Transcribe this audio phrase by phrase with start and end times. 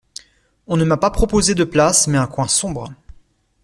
[0.65, 2.89] On ne m’a pas proposé de place mais un coin sombre.